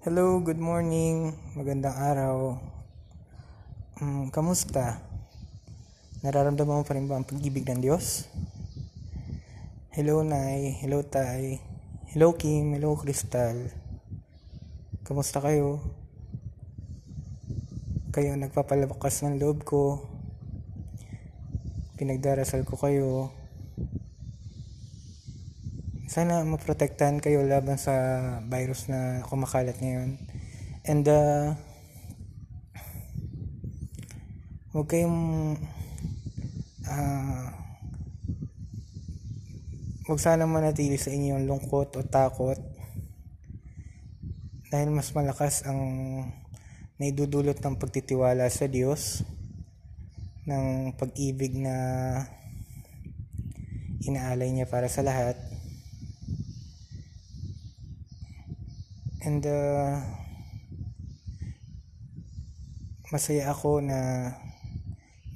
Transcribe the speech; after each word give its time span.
Hello, 0.00 0.40
good 0.40 0.56
morning. 0.56 1.36
Magandang 1.52 1.92
araw. 1.92 2.56
Um, 4.00 4.32
kamusta? 4.32 4.96
Nararamdaman 6.24 6.80
mo 6.80 6.88
pa 6.88 6.96
rin 6.96 7.04
ba 7.04 7.20
ang 7.20 7.28
pag-ibig 7.28 7.68
ng 7.68 7.84
Diyos? 7.84 8.24
Hello, 9.92 10.24
Nay. 10.24 10.72
Hello, 10.80 11.04
Tay. 11.04 11.60
Hello, 12.16 12.32
Kim. 12.32 12.72
Hello, 12.72 12.96
Crystal. 12.96 13.68
Kamusta 15.04 15.36
kayo? 15.44 15.84
Kayo 18.08 18.40
nagpapalakas 18.40 19.20
ng 19.28 19.36
loob 19.36 19.68
ko. 19.68 20.08
Pinagdarasal 22.00 22.64
ko 22.64 22.80
kayo. 22.80 23.36
Sana 26.10 26.42
maprotektahan 26.42 27.22
kayo 27.22 27.46
laban 27.46 27.78
sa 27.78 27.94
virus 28.50 28.90
na 28.90 29.22
kumakalat 29.30 29.78
ngayon. 29.78 30.18
And 30.82 31.06
uh, 31.06 31.54
huwag 34.74 34.90
kayong 34.90 35.54
uh, 36.82 37.46
huwag 40.10 40.18
sana 40.18 40.50
manatili 40.50 40.98
sa 40.98 41.14
inyong 41.14 41.46
lungkot 41.46 41.94
o 41.94 42.02
takot 42.02 42.58
dahil 44.74 44.90
mas 44.90 45.14
malakas 45.14 45.62
ang 45.62 45.78
naidudulot 46.98 47.62
ng 47.62 47.78
pagtitiwala 47.78 48.50
sa 48.50 48.66
Diyos 48.66 49.22
ng 50.42 50.90
pag-ibig 50.98 51.54
na 51.54 51.78
inaalay 54.02 54.50
niya 54.50 54.66
para 54.66 54.90
sa 54.90 55.06
lahat 55.06 55.49
And 59.30 59.46
uh, 59.46 59.94
masaya 63.14 63.54
ako 63.54 63.78
na 63.78 64.26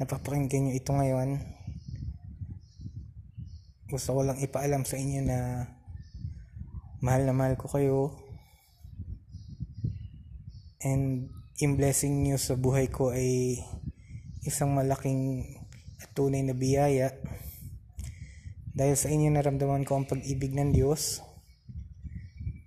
napapakinggan 0.03 0.67
nyo 0.67 0.73
ito 0.75 0.91
ngayon. 0.91 1.39
Gusto 3.87 4.19
ko 4.19 4.27
lang 4.27 4.43
ipaalam 4.43 4.83
sa 4.83 4.99
inyo 4.99 5.23
na 5.23 5.71
mahal 7.07 7.23
na 7.23 7.39
mahal 7.39 7.55
ko 7.55 7.71
kayo. 7.71 8.19
And 10.83 11.31
yung 11.63 11.79
blessing 11.79 12.27
nyo 12.27 12.35
sa 12.35 12.59
buhay 12.59 12.91
ko 12.91 13.15
ay 13.15 13.63
isang 14.43 14.75
malaking 14.75 15.55
at 16.03 16.11
tunay 16.19 16.43
na 16.43 16.59
biyaya. 16.59 17.15
Dahil 18.75 18.99
sa 18.99 19.07
inyo 19.07 19.31
naramdaman 19.31 19.87
ko 19.87 20.03
ang 20.03 20.11
pag-ibig 20.11 20.51
ng 20.51 20.75
Diyos 20.75 21.23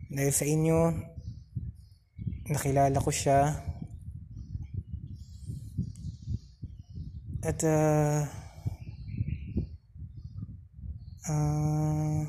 dahil 0.08 0.32
sa 0.32 0.48
inyo, 0.48 0.78
nakilala 2.48 3.04
ko 3.04 3.12
siya. 3.12 3.60
At 7.44 7.60
uh, 7.64 8.28
uh, 11.28 12.20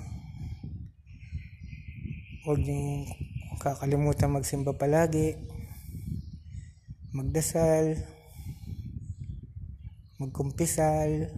huwag 2.47 2.58
niyong 2.62 3.10
kakalimutan 3.58 4.30
magsimba 4.30 4.75
palagi, 4.78 5.34
magdasal, 7.10 7.98
magkumpisal, 10.22 11.30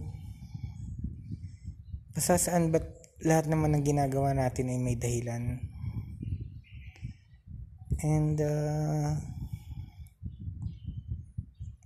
basta 2.13 2.37
saan 2.37 2.69
ba't 2.69 2.85
lahat 3.21 3.49
naman 3.49 3.77
ng 3.77 3.85
ginagawa 3.85 4.33
natin 4.33 4.73
ay 4.73 4.77
may 4.81 4.97
dahilan 4.97 5.70
and 8.01 8.41
uh, 8.41 9.13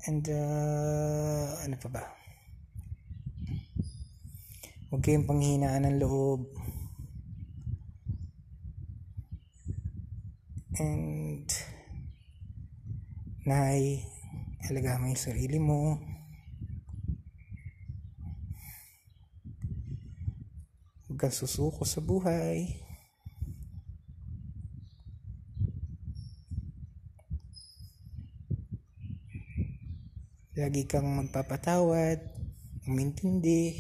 and 0.08 0.24
uh, 0.32 1.48
ano 1.68 1.76
pa 1.76 1.90
ba? 1.92 2.04
Huwag 4.88 5.04
kayong 5.04 5.28
panghinaan 5.28 5.84
ng 5.84 6.00
loob. 6.00 6.48
And 10.80 11.48
nay 13.44 14.08
alaga 14.72 15.00
mo 15.04 15.12
yung 15.12 15.20
sarili 15.20 15.60
mo. 15.60 16.00
Huwag 21.12 21.18
kang 21.20 21.36
susuko 21.36 21.84
sa 21.84 22.00
buhay 22.00 22.85
Lagi 30.56 30.88
kang 30.88 31.20
magpapatawad, 31.20 32.16
umintindi. 32.88 33.76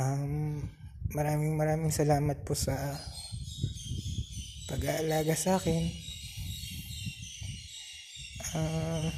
Um, 0.00 0.64
maraming 1.12 1.60
maraming 1.60 1.92
salamat 1.92 2.48
po 2.48 2.56
sa 2.56 2.72
pag-aalaga 4.72 5.36
sa 5.36 5.60
akin. 5.60 5.84
Uh, 8.56 9.12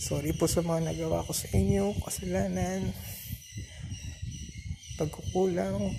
sorry 0.00 0.32
po 0.32 0.48
sa 0.48 0.64
mga 0.64 0.88
nagawa 0.88 1.20
ko 1.28 1.36
sa 1.36 1.52
inyo, 1.52 1.92
kasalanan, 2.00 2.96
pagkukulang. 4.96 5.92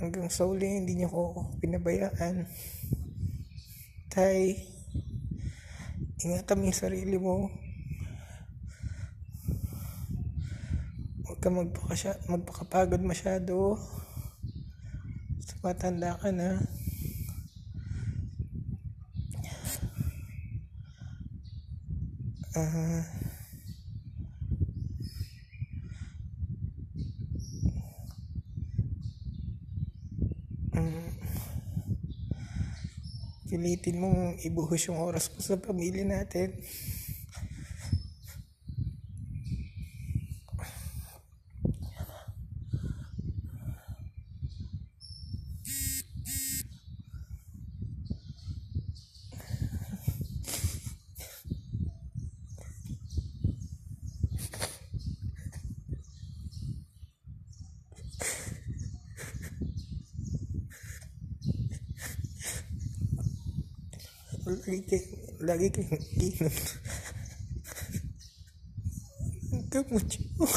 Hanggang 0.00 0.32
sa 0.32 0.48
uli 0.48 0.64
hindi 0.64 0.96
niyo 0.96 1.12
ko 1.12 1.52
pinabayaan. 1.60 2.48
Tay 4.08 4.56
ingatan 6.24 6.56
mo 6.56 6.64
yung 6.72 6.80
sarili 6.80 7.20
mo. 7.20 7.52
Huwag 11.28 11.38
ka 11.44 11.52
magpakasya, 11.52 12.16
magpakapagod 12.32 13.04
masyado. 13.04 13.76
Matanda 15.60 16.16
ka 16.16 16.32
na 16.32 16.79
uh, 22.56 23.02
pilitin 33.50 33.98
mong 33.98 34.38
ibuhos 34.46 34.86
yung 34.86 35.02
oras 35.02 35.26
mo 35.34 35.42
sa 35.42 35.58
pamilya 35.58 36.06
natin. 36.06 36.54
Lagi 64.50 64.82
kayak 64.82 65.06
lagi 65.46 65.66
kayak 65.70 66.02
inom 66.18 66.54
kamu 69.70 69.98
cuk 70.02 70.50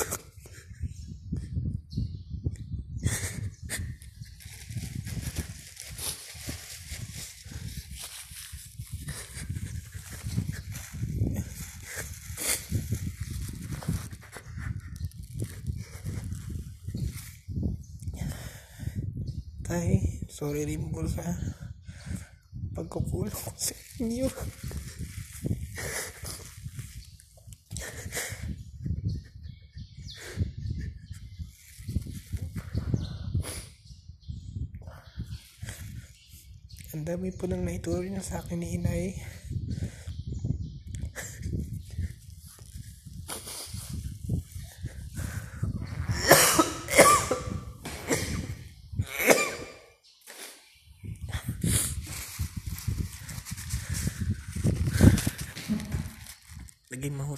Tay, 19.63 20.22
sorry 20.30 20.69
rimbol 20.69 21.07
ka. 21.10 21.24
pagkukulang 22.74 23.34
ko 23.38 23.50
sa 23.56 23.83
Inyo. 24.01 24.25
Ang 36.94 37.06
dami 37.06 37.30
po 37.30 37.45
nang 37.45 37.62
naituro 37.62 38.01
niya 38.01 38.25
sa 38.25 38.42
akin 38.42 38.66
ni 38.66 38.81
inay. 38.81 39.13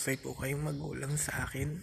Mahusay 0.06 0.22
po 0.22 0.38
kayong 0.38 0.62
magulang 0.62 1.18
sa 1.18 1.50
akin. 1.50 1.82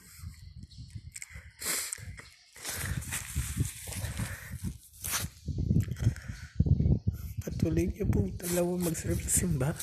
Patuloy 7.43 7.91
niyo 7.91 8.07
po 8.07 8.31
dalawa 8.39 8.79
mag-serve 8.79 9.19
sa 9.27 9.43
simba. 9.43 9.75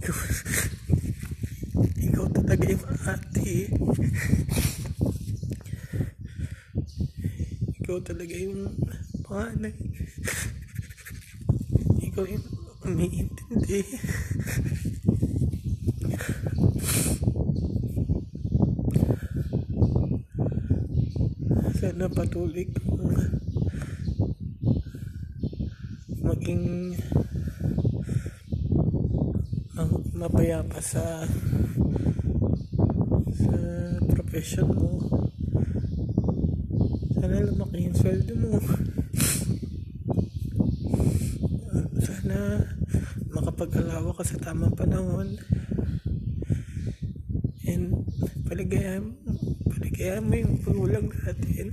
Ikaw, 0.00 0.16
ikaw 2.00 2.26
talaga 2.32 2.64
yung 2.72 2.86
ate. 3.04 3.52
Ikaw 7.84 7.96
talaga 8.00 8.34
yung 8.34 8.72
panganay. 9.28 9.76
Ikaw 12.00 12.24
yung 12.24 12.46
umiintindi. 12.88 13.80
Sana 22.00 22.16
patuloy 22.16 22.64
kang 22.64 23.12
maging 26.24 26.96
ang 29.76 29.92
mapayapa 30.16 30.80
sa 30.80 31.28
sa 33.36 33.56
profession 34.16 34.72
mo. 34.72 34.96
Sana 37.20 37.44
lumaki 37.44 37.84
yung 37.84 37.92
sweldo 37.92 38.32
mo. 38.32 38.56
Sana 42.00 42.64
makapag-alawa 43.28 44.16
ka 44.16 44.24
sa 44.24 44.40
tamang 44.40 44.72
panahon. 44.72 45.36
And 47.70 48.02
paligayaan 48.50 49.14
paligayaan 49.70 50.26
mo 50.26 50.34
yung 50.34 50.58
pagulang 50.58 51.06
natin. 51.06 51.70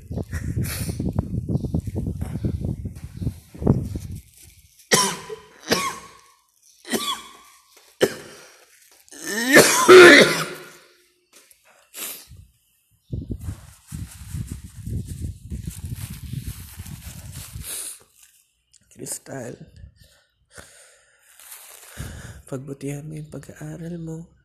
Crystal. 18.93 19.57
Pagbutihan 22.45 23.01
mo 23.01 23.17
yung 23.17 23.33
pag-aaral 23.33 23.97
mo. 23.97 24.36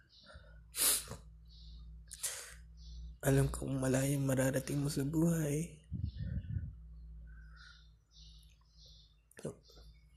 Alam 3.23 3.47
kong 3.55 3.79
malayang 3.79 4.27
mararating 4.27 4.83
mo 4.83 4.91
sa 4.91 5.07
buhay. 5.07 5.71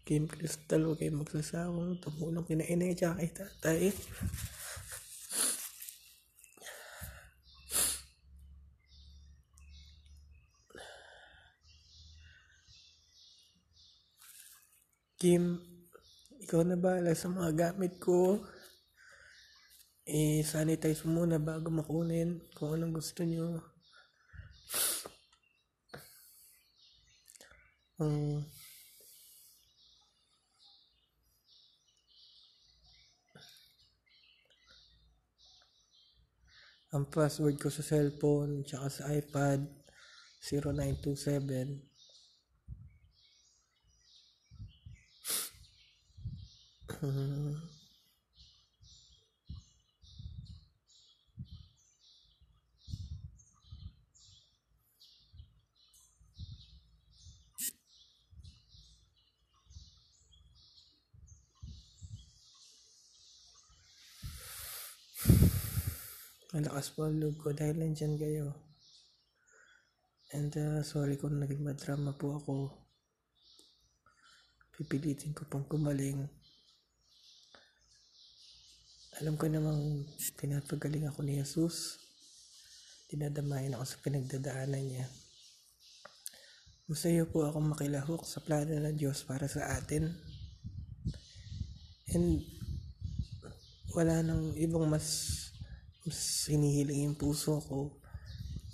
Kim 0.06 0.25
Crystal, 0.25 0.81
huwag 0.86 1.02
kayong 1.02 1.22
magsasawang 1.22 1.98
tumulong 2.02 2.46
kina 2.46 2.66
inay 2.66 2.98
tsaka 2.98 3.22
kay 3.22 3.30
tatay. 3.30 3.84
Kim, 15.22 15.62
ikaw 16.42 16.62
na 16.62 16.78
bahala 16.78 17.13
sa 17.13 17.30
mga 17.30 17.54
gamit 17.54 17.98
ko. 18.01 18.46
I-sanitize 20.06 21.02
mo 21.04 21.25
muna 21.25 21.42
bago 21.42 21.68
makunin 21.74 22.30
kung 22.56 22.69
anong 22.78 22.94
gusto 23.02 23.25
nyo. 23.25 23.57
Um, 27.98 28.46
ang 36.94 37.10
password 37.10 37.58
ko 37.58 37.74
sa 37.74 37.81
cellphone 37.81 38.62
tsaka 38.68 38.88
sa 38.94 39.04
iPad 39.10 39.60
0927 40.46 41.81
Hmm. 47.00 47.75
Malakas 66.56 66.96
po 66.96 67.04
ang 67.04 67.20
loob 67.20 67.36
ko 67.44 67.52
dahil 67.52 67.76
nandyan 67.84 68.16
kayo. 68.16 68.56
And 70.32 70.56
uh, 70.56 70.80
sorry 70.88 71.20
kung 71.20 71.36
naging 71.36 71.60
madrama 71.60 72.16
po 72.16 72.40
ako. 72.40 72.72
Pipilitin 74.80 75.36
ko 75.36 75.44
pong 75.52 75.68
gumaling. 75.68 76.24
Alam 79.20 79.36
ko 79.36 79.52
namang 79.52 80.08
pinapagaling 80.40 81.04
ako 81.12 81.28
ni 81.28 81.44
Jesus. 81.44 82.00
Dinadamayan 83.12 83.76
ako 83.76 83.84
sa 83.92 84.00
pinagdadaanan 84.00 84.80
niya. 84.80 85.12
Masaya 86.88 87.28
po 87.28 87.44
ako 87.44 87.60
makilahok 87.68 88.24
sa 88.24 88.40
plano 88.40 88.80
ng 88.80 88.96
Diyos 88.96 89.28
para 89.28 89.52
sa 89.52 89.76
atin. 89.76 90.08
And 92.16 92.40
wala 93.92 94.24
nang 94.24 94.56
ibang 94.56 94.88
mas 94.88 95.45
mas 96.06 96.46
hinihiling 96.48 97.10
yung 97.10 97.18
puso 97.18 97.58
ko 97.66 97.98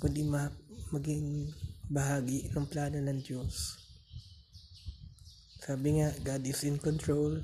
kundi 0.03 0.27
ma 0.27 0.51
maging 0.91 1.47
bahagi 1.87 2.51
ng 2.51 2.67
plano 2.67 2.99
ng 2.99 3.19
Diyos. 3.23 3.79
Sabi 5.63 6.03
nga, 6.03 6.11
God 6.19 6.43
is 6.43 6.67
in 6.67 6.75
control. 6.75 7.39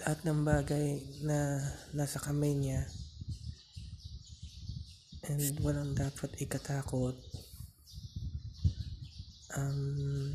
Lahat 0.00 0.24
ng 0.24 0.40
bagay 0.40 1.04
na 1.26 1.60
nasa 1.92 2.16
kamay 2.16 2.56
niya 2.56 2.88
and 5.28 5.44
walang 5.60 5.92
dapat 5.92 6.32
ikatakot. 6.40 7.12
Um, 9.52 10.32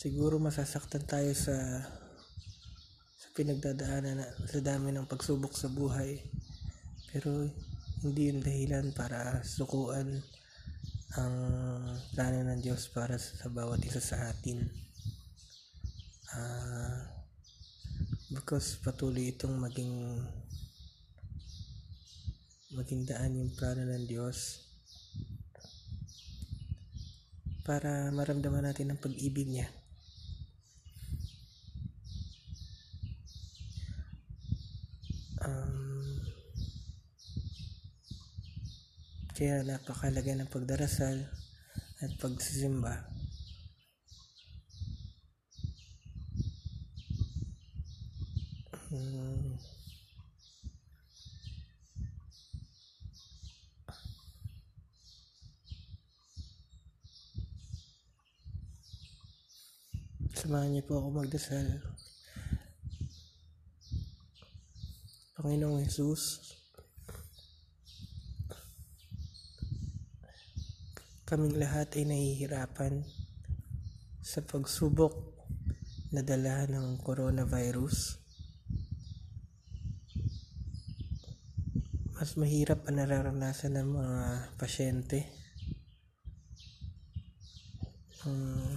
siguro 0.00 0.40
masasaktan 0.40 1.04
tayo 1.04 1.28
sa 1.36 1.84
sa 3.20 3.28
pinagdadaanan 3.36 4.24
na 4.24 4.26
sa 4.48 4.64
dami 4.64 4.96
ng 4.96 5.04
pagsubok 5.04 5.52
sa 5.52 5.68
buhay 5.68 6.24
pero 7.12 7.44
hindi 8.00 8.32
yun 8.32 8.40
dahilan 8.40 8.96
para 8.96 9.44
sukuan 9.44 10.24
ang 11.20 11.36
plano 12.16 12.40
ng 12.48 12.64
Diyos 12.64 12.88
para 12.88 13.20
sa 13.20 13.52
bawat 13.52 13.84
isa 13.84 14.00
sa 14.00 14.32
atin 14.32 14.88
Ah, 16.30 17.10
because 18.30 18.78
patuloy 18.86 19.34
itong 19.34 19.58
maging 19.58 20.22
maging 22.70 23.02
daan 23.02 23.34
yung 23.34 23.50
plano 23.50 23.82
ng 23.82 24.06
Diyos 24.06 24.62
para 27.66 28.14
maramdaman 28.14 28.62
natin 28.62 28.94
ang 28.94 29.02
pag-ibig 29.02 29.50
niya. 29.50 29.66
Um, 35.50 36.22
kaya 39.34 39.66
napakalaga 39.66 40.36
ng 40.36 40.46
pagdarasal 40.46 41.26
at 42.00 42.10
pagsisimba. 42.22 43.02
Hmm. 48.90 49.58
Samahan 60.30 60.70
niyo 60.72 60.82
po 60.86 60.98
ako 61.02 61.08
magdasal. 61.10 61.66
Panginoong 65.40 65.88
Jesus, 65.88 66.52
kaming 71.24 71.56
lahat 71.56 71.96
ay 71.96 72.04
nahihirapan 72.04 73.00
sa 74.20 74.44
pagsubok 74.44 75.16
na 76.12 76.20
dala 76.20 76.68
ng 76.68 77.00
coronavirus. 77.00 78.20
Mas 82.20 82.36
mahirap 82.36 82.84
ang 82.84 83.00
nararanasan 83.00 83.80
ng 83.80 83.96
mga 83.96 84.20
pasyente. 84.60 85.24
Um, 88.28 88.76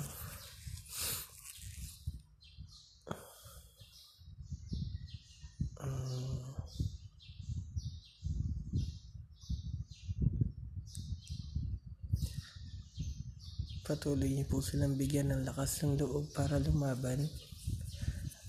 patuloy 13.93 14.25
niyo 14.25 14.49
po 14.49 14.57
silang 14.57 14.97
bigyan 14.97 15.29
ng 15.29 15.45
lakas 15.45 15.85
ng 15.85 16.01
loob 16.01 16.25
para 16.33 16.57
lumaban 16.57 17.29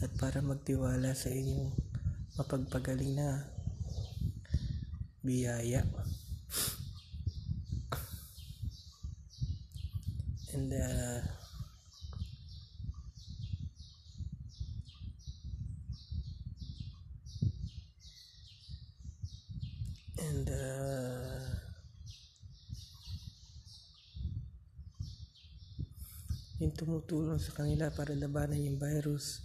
at 0.01 0.09
para 0.17 0.41
magtiwala 0.41 1.13
sa 1.13 1.29
inyong 1.29 1.69
mapagpagaling 2.41 3.13
na 3.13 3.45
biyaya. 5.21 5.85
And 10.57 10.73
uh, 10.73 11.21
and 20.25 20.49
uh, 20.49 21.05
yung 26.65 26.73
tumutulong 26.73 27.37
sa 27.37 27.53
kanila 27.53 27.93
para 27.93 28.17
labanan 28.17 28.57
yung 28.57 28.81
virus. 28.81 29.45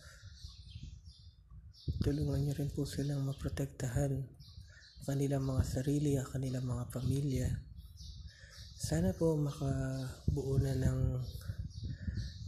Tulungan 1.99 2.39
niyo 2.39 2.55
rin 2.55 2.71
po 2.71 2.87
silang 2.87 3.27
maprotektahan 3.27 4.15
ang 4.15 5.05
kanilang 5.05 5.43
mga 5.43 5.63
sarili, 5.67 6.15
ang 6.15 6.31
kanilang 6.31 6.63
mga 6.63 6.87
pamilya. 6.95 7.47
Sana 8.79 9.11
po 9.11 9.35
makabuo 9.35 10.55
na 10.63 10.71
ng 10.79 11.19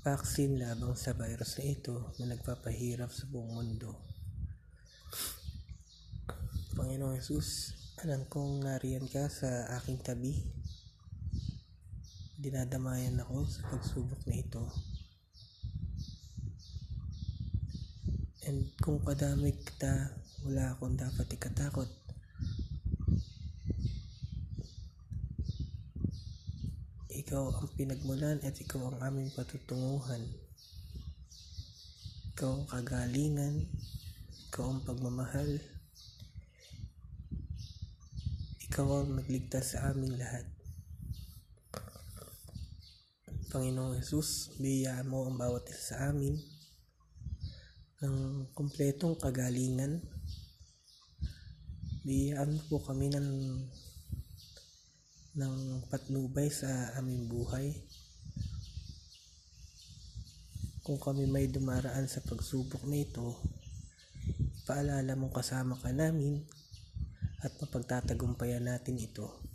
vaccine 0.08 0.56
labang 0.56 0.96
sa 0.96 1.12
virus 1.12 1.60
na 1.60 1.64
ito 1.68 2.16
na 2.24 2.32
nagpapahirap 2.32 3.12
sa 3.12 3.28
buong 3.28 3.52
mundo. 3.52 3.92
Panginoong 6.80 7.20
Jesus 7.20 7.76
alam 8.02 8.26
kong 8.26 8.66
nariyan 8.66 9.06
ka 9.12 9.30
sa 9.30 9.70
aking 9.78 10.02
tabi 10.02 10.61
dinadamayan 12.42 13.22
ako 13.22 13.46
sa 13.46 13.62
pagsubok 13.70 14.18
na 14.26 14.42
ito. 14.42 14.66
And 18.50 18.66
kung 18.82 18.98
kadamay 19.06 19.54
kita 19.54 20.18
wala 20.50 20.74
akong 20.74 20.98
dapat 20.98 21.30
ikatakot. 21.38 21.86
Ikaw 27.14 27.44
ang 27.62 27.70
pinagmulan 27.78 28.42
at 28.42 28.58
ikaw 28.58 28.90
ang 28.90 28.98
aming 29.06 29.30
patutunguhan. 29.38 30.26
Ikaw 32.34 32.50
ang 32.58 32.66
kagalingan. 32.66 33.70
Ikaw 34.50 34.66
ang 34.66 34.82
pagmamahal. 34.82 35.62
Ikaw 38.66 38.88
ang 39.06 39.22
nagligtas 39.22 39.78
sa 39.78 39.94
aming 39.94 40.18
lahat 40.18 40.61
Panginoong 43.52 44.00
Jesus, 44.00 44.56
biyayaan 44.64 45.12
mo 45.12 45.28
ang 45.28 45.36
bawat 45.36 45.68
isa 45.68 45.92
sa 45.92 45.96
amin 46.08 46.40
ng 48.00 48.48
kumpletong 48.56 49.20
kagalingan. 49.20 50.00
Biyayaan 52.08 52.48
mo 52.48 52.62
po 52.72 52.80
kami 52.80 53.12
ng 53.12 53.28
ng 55.36 55.56
patnubay 55.92 56.48
sa 56.48 56.96
aming 56.96 57.28
buhay. 57.28 57.76
Kung 60.88 60.96
kami 60.96 61.28
may 61.28 61.52
dumaraan 61.52 62.08
sa 62.08 62.24
pagsubok 62.24 62.88
na 62.88 63.04
ito, 63.04 63.36
paalala 64.64 65.12
mo 65.20 65.28
kasama 65.28 65.76
ka 65.76 65.92
namin 65.92 66.40
at 67.44 67.52
mapagtatagumpayan 67.60 68.64
natin 68.64 68.96
ito. 68.96 69.51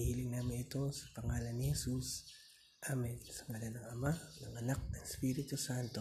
Nihiling 0.00 0.32
namin 0.32 0.64
ito 0.64 0.88
sa 0.96 1.12
pangalan 1.12 1.60
ni 1.60 1.76
Jesus. 1.76 2.24
Amen. 2.88 3.20
Sa 3.20 3.44
ngalan 3.52 3.76
ng 3.76 3.86
Ama, 3.92 4.16
ng 4.16 4.54
Anak, 4.64 4.80
ng 4.80 5.04
Espiritu 5.04 5.60
Santo. 5.60 6.00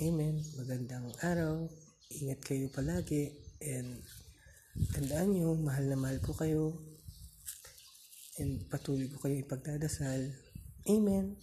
Amen. 0.00 0.40
Magandang 0.56 1.12
araw. 1.20 1.68
Ingat 2.08 2.40
kayo 2.40 2.72
palagi. 2.72 3.28
And 3.60 4.00
tandaan 4.96 5.36
nyo, 5.36 5.52
mahal 5.60 5.84
na 5.84 6.00
mahal 6.00 6.16
ko 6.24 6.32
kayo. 6.32 6.80
And 8.40 8.64
patuloy 8.72 9.04
ko 9.12 9.20
kayo 9.20 9.36
ipagdadasal. 9.36 10.32
Amen. 10.88 11.36